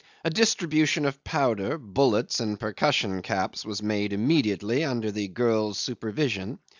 [0.25, 6.57] A distribution of powder, bullets, and percussion caps was made immediately under the girl's supervision.